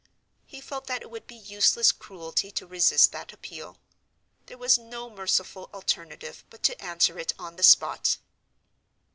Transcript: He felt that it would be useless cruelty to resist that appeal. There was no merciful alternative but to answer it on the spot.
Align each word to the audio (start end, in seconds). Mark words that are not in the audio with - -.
He 0.47 0.61
felt 0.61 0.87
that 0.87 1.03
it 1.03 1.11
would 1.11 1.27
be 1.27 1.35
useless 1.35 1.91
cruelty 1.91 2.49
to 2.53 2.65
resist 2.65 3.11
that 3.11 3.31
appeal. 3.31 3.77
There 4.47 4.57
was 4.57 4.75
no 4.79 5.11
merciful 5.11 5.69
alternative 5.75 6.43
but 6.49 6.63
to 6.63 6.81
answer 6.83 7.19
it 7.19 7.35
on 7.37 7.55
the 7.55 7.61
spot. 7.61 8.17